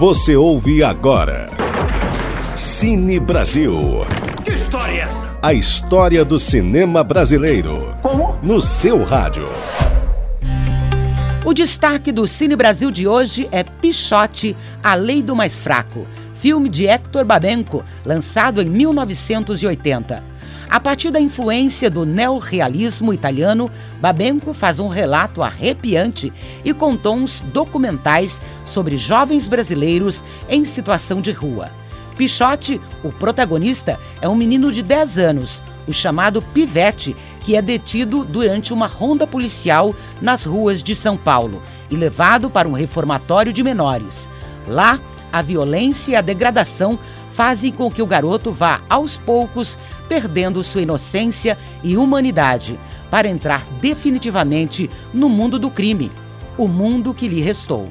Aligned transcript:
Você 0.00 0.34
ouve 0.34 0.82
agora. 0.82 1.46
Cine 2.56 3.20
Brasil. 3.20 3.74
Que 4.42 4.52
história 4.52 4.94
é 4.94 5.00
essa? 5.00 5.38
A 5.42 5.52
história 5.52 6.24
do 6.24 6.38
cinema 6.38 7.04
brasileiro. 7.04 7.94
Como? 8.00 8.34
No 8.42 8.62
seu 8.62 9.04
rádio. 9.04 9.46
O 11.44 11.52
destaque 11.52 12.10
do 12.10 12.26
Cine 12.26 12.56
Brasil 12.56 12.90
de 12.90 13.06
hoje 13.06 13.46
é 13.52 13.62
Pichote, 13.62 14.56
A 14.82 14.94
Lei 14.94 15.22
do 15.22 15.36
Mais 15.36 15.60
Fraco, 15.60 16.06
filme 16.34 16.70
de 16.70 16.86
Hector 16.86 17.22
Babenco, 17.22 17.84
lançado 18.02 18.62
em 18.62 18.70
1980. 18.70 20.29
A 20.70 20.78
partir 20.78 21.10
da 21.10 21.18
influência 21.18 21.90
do 21.90 22.06
neorrealismo 22.06 23.12
italiano, 23.12 23.68
Babenco 24.00 24.54
faz 24.54 24.78
um 24.78 24.86
relato 24.86 25.42
arrepiante 25.42 26.32
e 26.64 26.72
com 26.72 26.96
tons 26.96 27.44
documentais 27.52 28.40
sobre 28.64 28.96
jovens 28.96 29.48
brasileiros 29.48 30.24
em 30.48 30.64
situação 30.64 31.20
de 31.20 31.32
rua. 31.32 31.72
Pichote, 32.20 32.78
o 33.02 33.10
protagonista, 33.10 33.98
é 34.20 34.28
um 34.28 34.34
menino 34.34 34.70
de 34.70 34.82
10 34.82 35.18
anos, 35.18 35.62
o 35.88 35.92
chamado 35.92 36.42
Pivete, 36.42 37.16
que 37.42 37.56
é 37.56 37.62
detido 37.62 38.26
durante 38.26 38.74
uma 38.74 38.86
ronda 38.86 39.26
policial 39.26 39.94
nas 40.20 40.44
ruas 40.44 40.82
de 40.82 40.94
São 40.94 41.16
Paulo 41.16 41.62
e 41.90 41.96
levado 41.96 42.50
para 42.50 42.68
um 42.68 42.72
reformatório 42.72 43.54
de 43.54 43.62
menores. 43.62 44.28
Lá, 44.68 45.00
a 45.32 45.40
violência 45.40 46.12
e 46.12 46.16
a 46.16 46.20
degradação 46.20 46.98
fazem 47.32 47.72
com 47.72 47.90
que 47.90 48.02
o 48.02 48.06
garoto 48.06 48.52
vá, 48.52 48.82
aos 48.90 49.16
poucos, 49.16 49.78
perdendo 50.06 50.62
sua 50.62 50.82
inocência 50.82 51.56
e 51.82 51.96
humanidade, 51.96 52.78
para 53.10 53.30
entrar 53.30 53.66
definitivamente 53.80 54.90
no 55.10 55.30
mundo 55.30 55.58
do 55.58 55.70
crime, 55.70 56.12
o 56.58 56.68
mundo 56.68 57.14
que 57.14 57.26
lhe 57.26 57.40
restou. 57.40 57.88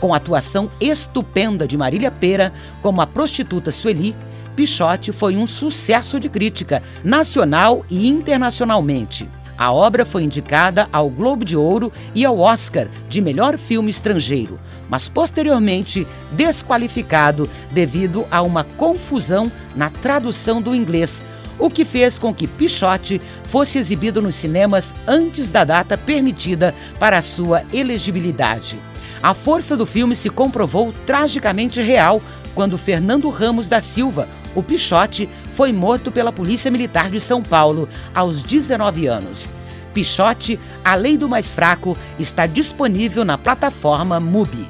Com 0.00 0.12
a 0.12 0.16
atuação 0.16 0.70
estupenda 0.80 1.66
de 1.66 1.76
Marília 1.76 2.10
Pera 2.10 2.52
como 2.82 3.00
a 3.00 3.06
prostituta 3.06 3.70
Sueli, 3.70 4.14
Pichote 4.54 5.12
foi 5.12 5.36
um 5.36 5.46
sucesso 5.46 6.20
de 6.20 6.28
crítica, 6.28 6.82
nacional 7.02 7.84
e 7.90 8.08
internacionalmente. 8.08 9.28
A 9.56 9.72
obra 9.72 10.04
foi 10.04 10.24
indicada 10.24 10.88
ao 10.92 11.08
Globo 11.08 11.44
de 11.44 11.56
Ouro 11.56 11.92
e 12.14 12.24
ao 12.24 12.38
Oscar 12.38 12.88
de 13.08 13.20
melhor 13.20 13.56
filme 13.56 13.88
estrangeiro, 13.88 14.58
mas 14.88 15.08
posteriormente 15.08 16.06
desqualificado 16.32 17.48
devido 17.70 18.26
a 18.30 18.42
uma 18.42 18.64
confusão 18.64 19.50
na 19.76 19.90
tradução 19.90 20.60
do 20.60 20.74
inglês, 20.74 21.24
o 21.56 21.70
que 21.70 21.84
fez 21.84 22.18
com 22.18 22.34
que 22.34 22.48
Pichote 22.48 23.20
fosse 23.44 23.78
exibido 23.78 24.20
nos 24.20 24.34
cinemas 24.34 24.94
antes 25.06 25.50
da 25.50 25.62
data 25.62 25.96
permitida 25.96 26.74
para 26.98 27.22
sua 27.22 27.62
elegibilidade. 27.72 28.78
A 29.22 29.34
força 29.34 29.76
do 29.76 29.86
filme 29.86 30.14
se 30.14 30.30
comprovou 30.30 30.92
tragicamente 31.06 31.80
real 31.80 32.22
quando 32.54 32.78
Fernando 32.78 33.28
Ramos 33.30 33.68
da 33.68 33.80
Silva, 33.80 34.28
o 34.54 34.62
Pichote, 34.62 35.28
foi 35.54 35.72
morto 35.72 36.12
pela 36.12 36.32
Polícia 36.32 36.70
Militar 36.70 37.10
de 37.10 37.20
São 37.20 37.42
Paulo 37.42 37.88
aos 38.14 38.42
19 38.44 39.06
anos. 39.06 39.52
Pichote, 39.92 40.58
A 40.84 40.94
Lei 40.94 41.16
do 41.16 41.28
Mais 41.28 41.50
Fraco, 41.50 41.96
está 42.18 42.46
disponível 42.46 43.24
na 43.24 43.38
plataforma 43.38 44.18
MUBI. 44.20 44.68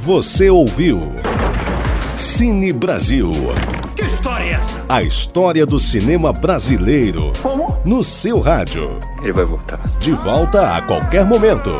Você 0.00 0.48
ouviu. 0.48 1.00
Cine 2.16 2.72
Brasil. 2.72 3.32
Que 3.94 4.04
história 4.04 4.44
é 4.44 4.50
essa? 4.52 4.84
A 4.88 5.02
história 5.02 5.66
do 5.66 5.78
cinema 5.78 6.32
brasileiro. 6.32 7.32
Como? 7.42 7.76
No 7.84 8.02
seu 8.02 8.40
rádio. 8.40 8.98
Ele 9.22 9.32
vai 9.32 9.44
voltar. 9.44 9.80
De 9.98 10.12
volta 10.12 10.76
a 10.76 10.82
qualquer 10.82 11.24
momento. 11.24 11.70